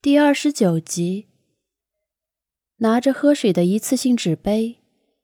[0.00, 1.26] 第二十九集，
[2.76, 4.76] 拿着喝水的一次性纸杯，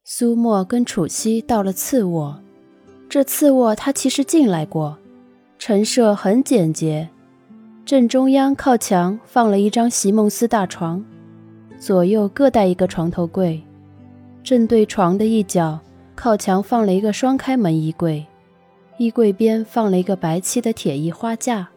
[0.03, 2.43] 苏沫跟楚西到了次卧。
[3.09, 4.99] 这次卧他其实进来过，
[5.61, 7.09] 陈设很简洁，
[7.85, 11.05] 正中央靠墙放了一张席梦思大床，
[11.79, 13.63] 左右各带一个床头柜。
[14.43, 15.79] 正对床的一角，
[16.17, 18.27] 靠墙放了一个双开门衣柜，
[18.99, 21.69] 衣柜边放了一个白漆的铁艺花架，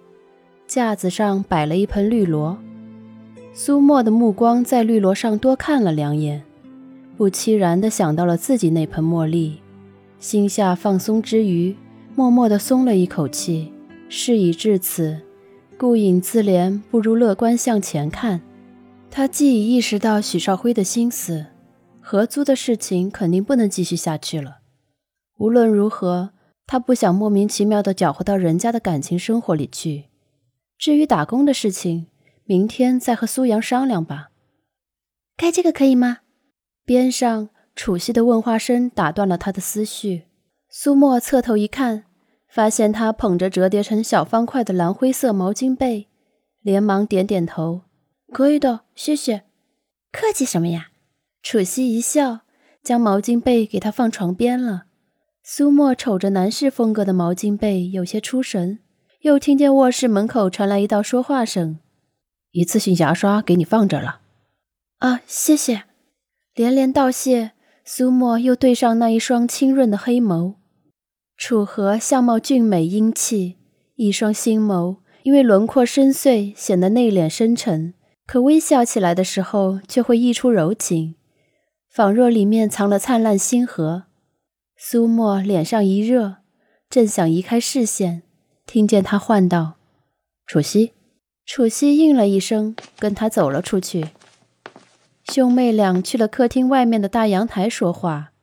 [0.66, 2.58] 架子上摆了一盆绿萝。
[3.60, 6.44] 苏沫的目光在绿萝上多看了两眼，
[7.18, 9.60] 不期然地想到了自己那盆茉莉，
[10.20, 11.76] 心下放松之余，
[12.14, 13.74] 默默地松了一口气。
[14.10, 15.20] 事已至此，
[15.76, 18.42] 顾影自怜，不如乐观向前看。
[19.10, 21.48] 他既已意识到许少辉的心思，
[22.00, 24.60] 合租的事情肯定不能继续下去了。
[25.40, 26.30] 无论如何，
[26.68, 30.04] 他不想莫名其妙地搅和到人家的感情生活里去。
[30.78, 32.06] 至于打工的事情，
[32.48, 34.30] 明天再和苏阳商量吧。
[35.36, 36.20] 开这个可以吗？
[36.86, 40.24] 边上楚西的问话声打断了他的思绪。
[40.70, 42.06] 苏沫侧头一看，
[42.50, 46.08] 发现他捧着折叠成小方块的蓝灰色毛巾被，
[46.62, 47.82] 连忙点点头
[48.32, 49.44] ：“可以的，谢谢。”
[50.14, 50.92] 客气什么呀？
[51.44, 52.40] 楚西一笑，
[52.82, 54.86] 将毛巾被给他放床边了。
[55.44, 58.80] 苏沫瞅着男士风格的毛巾被，有些出神，
[59.22, 61.80] 又听见卧室门口传来一道说话声。
[62.52, 64.22] 一次性牙刷给你放这了，
[65.00, 65.84] 啊，谢谢！
[66.54, 67.52] 连连道谢。
[67.90, 70.56] 苏沫又对上那一双清润的黑眸，
[71.38, 73.56] 楚河相貌俊美英气，
[73.96, 77.94] 一双星眸因为轮廓深邃显得内敛深沉，
[78.26, 81.16] 可微笑起来的时候却会溢出柔情，
[81.90, 84.04] 仿若里面藏了灿烂星河。
[84.76, 86.38] 苏沫脸上一热，
[86.90, 88.24] 正想移开视线，
[88.66, 89.76] 听见他唤道
[90.46, 90.92] ：“楚西。”
[91.48, 94.10] 楚西应了一声，跟他走了出去。
[95.24, 98.34] 兄妹俩去了客厅外面的大阳台说话，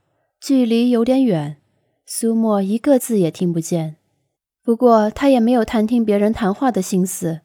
[0.40, 1.58] 距离有点远，
[2.06, 3.96] 苏沫一个字也听不见。
[4.62, 7.42] 不过他也没有谈听别人谈话的心思，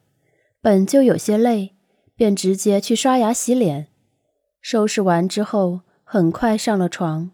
[0.62, 1.76] 本就有些累，
[2.16, 3.88] 便直接去刷牙洗脸。
[4.62, 7.32] 收拾完之后，很快上了床，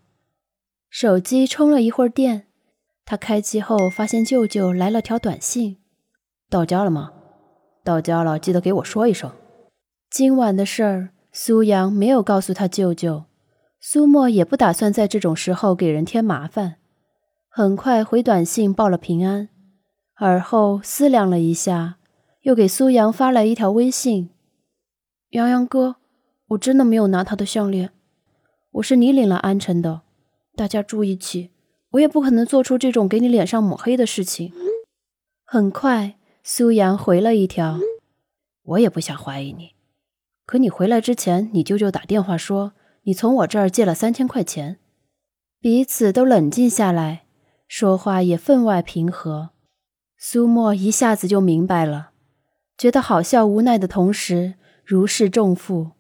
[0.91, 2.49] 手机充了一会儿电。
[3.05, 5.79] 他开机后发现舅舅来了条短信
[6.51, 7.13] ：“到家了吗？”
[7.87, 9.31] 到家了，记得给我说一声。
[10.11, 13.27] 今晚的事儿，苏阳没有告诉他舅舅，
[13.81, 16.79] 苏沫也不打算在这种时候给人添麻烦，
[17.49, 19.49] 很快回短信报了平安。
[20.17, 21.99] 而后思量了一下，
[22.43, 24.31] 又给苏阳发了一条微信
[25.31, 25.97] ：“阳阳哥，
[26.49, 27.91] 我真的没有拿他的项链，
[28.73, 30.01] 我是你领了安辰的，
[30.57, 31.51] 大家注意起，
[31.91, 34.53] 我也不可能做出这种给你脸上抹黑的事情。”
[35.47, 36.16] 很快。
[36.49, 37.81] 苏阳回了一条
[38.63, 39.73] ：“我也不想怀疑你，
[40.47, 44.79] 可你回来之前，你舅舅打电话说你从我这儿借了三千块钱。”
[45.61, 47.25] 彼此都冷静下来，
[47.67, 49.51] 说话也分外平和。
[50.17, 52.11] 苏沫一下子就明白了，
[52.79, 55.91] 觉得好笑无奈的同时，如释重负。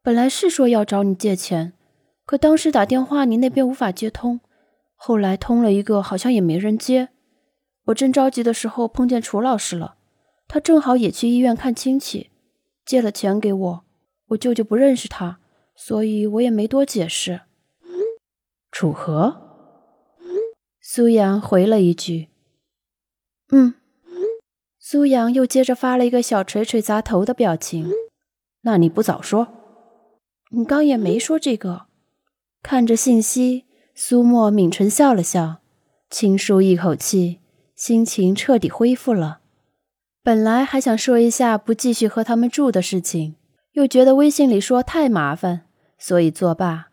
[0.00, 1.72] 本来是说要找你借钱，
[2.24, 4.38] 可当时打电话你那边无法接通，
[4.94, 7.08] 后来通了一个，好像也没人接。
[7.88, 9.96] 我正着急的时候，碰见楚老师了，
[10.46, 12.30] 他正好也去医院看亲戚，
[12.84, 13.84] 借了钱给我。
[14.28, 15.40] 我舅舅不认识他，
[15.74, 17.42] 所以我也没多解释。
[18.70, 19.40] 楚河，
[20.80, 22.28] 苏阳回了一句
[23.50, 23.74] ：“嗯。”
[24.78, 27.90] 苏阳又接着发了一个小锤锤砸头的表情。
[28.62, 29.48] 那你不早说？
[30.50, 31.86] 你刚也没说这个。
[32.62, 35.60] 看着信息，苏沫抿唇笑了笑，
[36.10, 37.40] 轻舒一口气。
[37.78, 39.38] 心情彻底恢复了。
[40.24, 43.36] 本来还想说一下不继续和他们住的事情，
[43.74, 45.60] 又觉得微信里说太麻烦，
[45.96, 46.88] 所以作罢，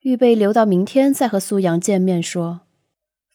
[0.00, 2.62] 预备留到明天再和苏阳见面说。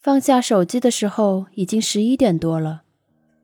[0.02, 2.82] 放下手机的时候已经十一点多了。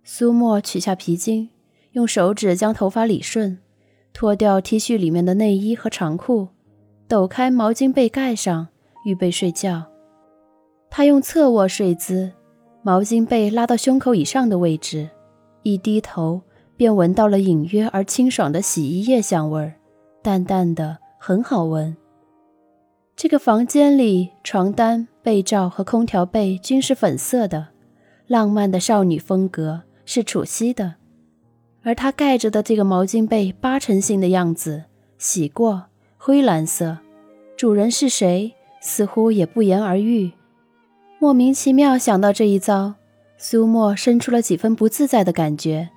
[0.02, 1.48] 苏沫取下皮筋，
[1.92, 3.60] 用手指将头发理顺，
[4.12, 6.48] 脱掉 T 恤里面的内衣和长裤，
[7.06, 8.66] 抖开毛巾被盖上，
[9.06, 9.86] 预备睡觉。
[10.90, 12.32] 他用侧卧睡姿。
[12.84, 15.08] 毛巾被拉到胸口以上的位置，
[15.62, 16.42] 一低头
[16.76, 19.74] 便闻到了隐约而清爽的洗衣液香味儿，
[20.20, 21.96] 淡淡的，很好闻。
[23.14, 27.68] 这个房间里，床单、被罩和空调被均是粉色的，
[28.26, 30.94] 浪漫的少女风格，是楚西的。
[31.84, 34.86] 而她盖着的这个毛巾被八成新的样子，
[35.18, 35.84] 洗过，
[36.18, 36.98] 灰蓝色，
[37.56, 40.32] 主人是谁，似乎也不言而喻。
[41.22, 42.94] 莫名其妙想到这一遭，
[43.36, 45.88] 苏沫生出了几分不自在的感觉，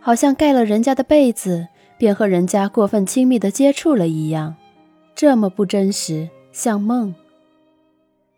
[0.00, 4.56] 好像盖了人家的被子，便和人家过分亲密的接触了一样，
[5.14, 7.14] 这么不真实，像梦。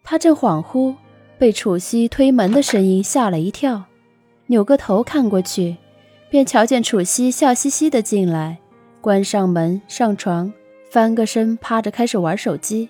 [0.02, 0.96] 他正恍惚，
[1.38, 3.84] 被楚西推门的声音吓了一跳，
[4.46, 5.76] 扭个头看过去，
[6.28, 8.58] 便瞧见楚西笑嘻嘻的进来，
[9.00, 10.52] 关上门，上床，
[10.90, 12.88] 翻个身，趴着开始玩手机。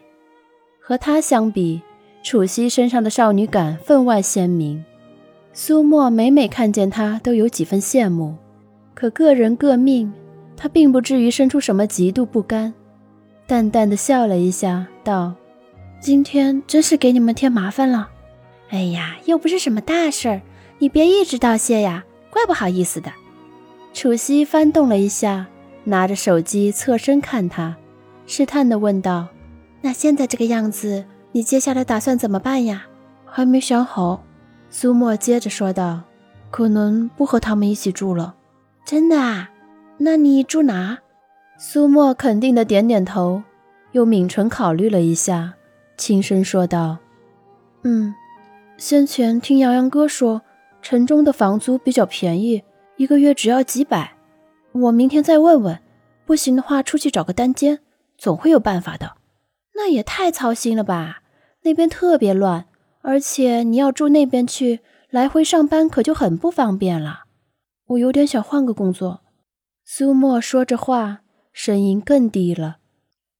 [0.80, 1.82] 和他相比，
[2.24, 4.82] 楚西身上的少女感分外鲜明。
[5.52, 8.34] 苏沫每每看见她，都有几分羡慕。
[8.94, 10.10] 可各人各命，
[10.56, 12.72] 她并不至于生出什么嫉妒不甘，
[13.46, 15.34] 淡淡的笑了一下，道。
[16.00, 18.08] 今天真是给你们添麻烦了，
[18.70, 20.40] 哎呀，又不是什么大事儿，
[20.78, 23.12] 你别一直道谢呀，怪不好意思的。
[23.92, 25.46] 楚西翻动了一下，
[25.84, 27.76] 拿着手机侧身看他，
[28.26, 29.28] 试探的问道
[29.82, 31.04] ：“那现在这个样子，
[31.34, 32.86] 你接下来打算怎么办呀？”
[33.26, 34.24] 还没想好。
[34.70, 36.02] 苏沫接着说道
[36.52, 38.36] ：“可能不和他们一起住了。”
[38.86, 39.50] 真的啊？
[39.98, 40.98] 那你住哪？
[41.58, 43.42] 苏沫肯定的点点头，
[43.90, 45.54] 又抿唇考虑了一下。
[45.96, 46.98] 轻声说道
[47.82, 48.14] ：“嗯，
[48.76, 50.42] 先前听洋洋哥说，
[50.80, 52.62] 城中的房租比较便宜，
[52.96, 54.12] 一个月只要几百。
[54.70, 55.80] 我明天再问问，
[56.24, 57.80] 不行的话出去找个单间，
[58.18, 59.16] 总会有办法的。
[59.74, 61.22] 那也太操心了吧？
[61.64, 62.66] 那边特别乱，
[63.02, 64.80] 而且你要住那边去，
[65.10, 67.24] 来回上班可就很不方便了。
[67.88, 69.20] 我有点想换个工作。”
[69.84, 71.20] 苏沫说着话，
[71.52, 72.76] 声音更低了。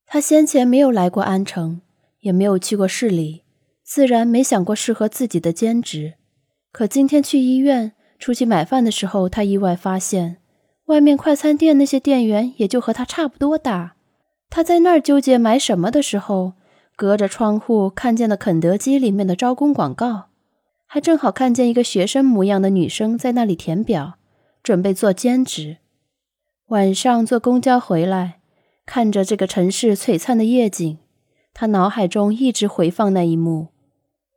[0.05, 1.81] 他先前没有来过安城。
[2.21, 3.43] 也没有去过市里，
[3.83, 6.15] 自然没想过适合自己的兼职。
[6.73, 10.39] 可今天去医院出去买饭的时候，他意外发现，
[10.87, 13.97] 外面快餐店那些店员也就和他差不多大。
[14.49, 16.55] 他在那儿纠结买什么的时候，
[16.97, 20.27] 隔着窗户看见了肯德基里面的招工广告，
[20.87, 24.15] 还正好看见一个学生模样的女生在那里填表，
[24.63, 25.79] 准备做兼职。
[26.69, 28.41] 晚上坐公交回来，
[28.87, 30.99] 看着这个城市璀璨的夜景。
[31.53, 33.69] 他脑海中一直回放那一幕，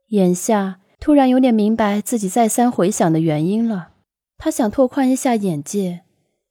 [0.10, 3.90] 眼下突然有点明白自己再三回想的原因了。
[4.38, 6.02] 他想拓宽一下眼界，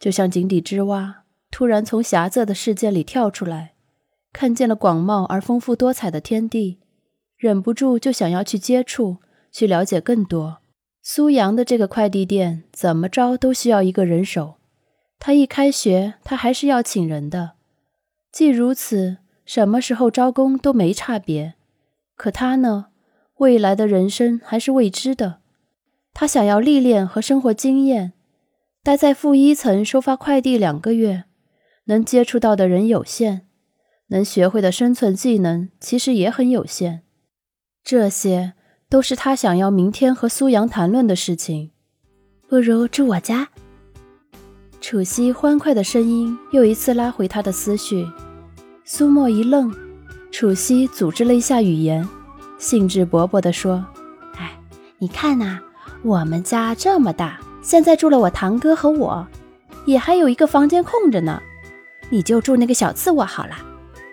[0.01, 3.75] 就像井底之蛙，突然从狭窄的世界里跳出来，
[4.37, 6.79] 看见了广袤而丰富多彩的天地，
[7.39, 9.17] 忍不住就想要去接触，
[9.51, 10.59] 去了解更多。
[11.03, 14.57] 苏阳的这个快递店怎么着都需要一个人手，
[15.19, 17.53] 他一开学，他还是要请人的。
[18.31, 19.17] 既如此。
[19.47, 21.55] 什么时候招工都没差别，
[22.17, 22.87] 可他呢？
[23.37, 25.39] 未来的人生还是未知的。
[26.13, 28.13] 他想要历练和生活经验，
[28.83, 31.27] 待在负一层收发快递两个月，
[31.85, 33.46] 能接触到的人有限，
[34.09, 37.03] 能学会的生存技能其实也很有限。
[37.83, 38.55] 这些
[38.89, 41.71] 都是他想要明天和苏阳谈论的事情。
[42.49, 43.49] 不如住我家。
[44.81, 48.07] 楚西欢快的声音又一次拉回他的思绪。
[48.85, 49.75] 苏沫一愣，
[50.31, 52.09] 楚西组织了一下语言，
[52.59, 53.85] 兴致勃勃地说
[54.39, 54.57] ：“哎，
[54.99, 55.59] 你看呐，
[56.05, 59.27] 我们家这么大，现在住了我堂哥和我，
[59.87, 61.43] 也还有一个房间空着呢。
[62.09, 63.57] 你就住那个小次卧好了，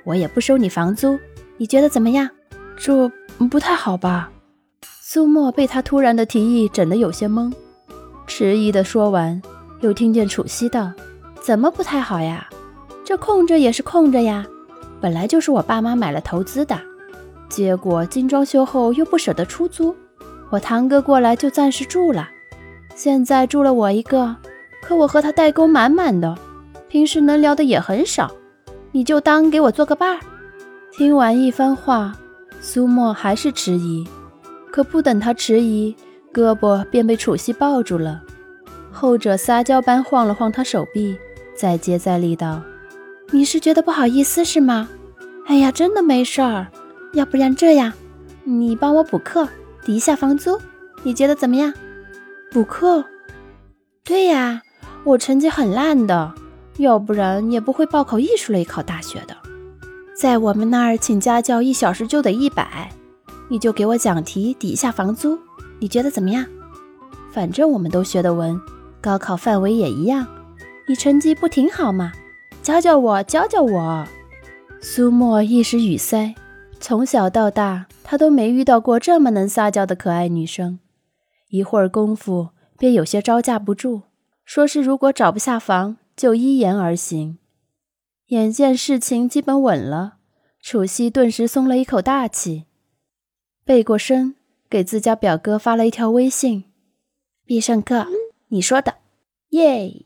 [0.03, 1.17] 我也不收你房租，
[1.57, 2.29] 你觉得怎么样？
[2.75, 3.11] 这
[3.50, 4.31] 不太好吧？”
[5.01, 7.53] 苏沫被他突然的提议整得有些懵，
[8.25, 9.41] 迟疑的说完，
[9.81, 10.91] 又听见楚西道
[11.41, 12.50] ：“怎么不太好呀？
[13.05, 14.45] 这空着也是空着呀。”
[15.00, 16.79] 本来就是我爸妈买了投资的，
[17.50, 19.95] 结果精装修后又不舍得出租，
[20.50, 22.29] 我堂哥过来就暂时住了。
[22.95, 24.36] 现在住了我一个，
[24.81, 26.36] 可我和他代沟满满的，
[26.88, 28.31] 平时能聊的也很少。
[28.93, 30.19] 你就当给我做个伴儿。
[30.91, 32.13] 听完一番话，
[32.62, 34.07] 苏沫还是迟疑，
[34.71, 35.95] 可不等他迟疑，
[36.31, 38.21] 胳膊便被楚西抱住了。
[38.91, 41.17] 后者撒娇般晃了晃他手臂，
[41.57, 42.62] 再接再厉道。
[43.31, 44.88] 你是觉得不好意思是吗？
[45.47, 46.67] 哎呀，真的没事儿。
[47.13, 47.93] 要不然这样，
[48.43, 49.50] 你帮我补课，
[49.83, 50.62] 抵一下房租，
[51.01, 51.73] 你觉得怎么样？
[52.51, 53.03] 补课？
[54.03, 54.62] 对呀，
[55.03, 56.33] 我成绩很烂的，
[56.77, 59.36] 要不然也不会报考艺术类考大学的。
[60.15, 62.89] 在我们那儿请家教一小时就得一百，
[63.50, 65.38] 你就给我讲题，抵一下房租，
[65.80, 66.46] 你觉得怎么样？
[67.32, 68.60] 反正我们都学的文，
[69.01, 70.27] 高考范围也一样，
[70.88, 72.12] 你成绩不挺好吗？
[72.62, 74.08] 教教我，教教我。
[74.80, 76.36] 苏沫一时语塞，
[76.80, 80.80] 从小到大，他都没遇到过这么能撒娇的可爱女生。
[81.50, 84.03] 一会儿功夫，便有些招架不住，
[84.46, 87.38] 说是如果找不下房，就依言而行。
[88.27, 90.17] 眼见事情基本稳了，
[90.62, 92.65] 楚西顿时松了一口大气，
[93.63, 94.36] 背过身，
[94.70, 96.65] 给自家表哥发了一条微信
[97.46, 98.08] ：“必胜客，
[98.50, 98.96] 你说的，
[99.50, 100.05] 耶。”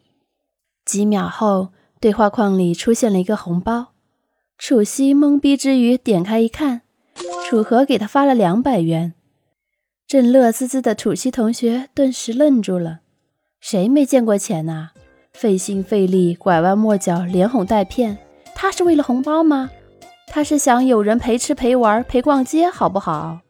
[0.85, 1.69] 几秒后。
[1.99, 3.87] 对话框里出现了一个红包。
[4.59, 6.83] 楚西懵逼之余点开一看，
[7.49, 9.15] 楚河给他发了两百元。
[10.05, 12.99] 正乐滋滋的楚西同学顿时愣住了。
[13.59, 14.91] 谁没见过钱呐？
[15.37, 18.17] 费心费力，拐弯抹角，连哄带骗，
[18.55, 19.69] 他是为了红包吗？
[20.25, 23.41] 他是想有人陪吃陪玩陪逛街，好不好？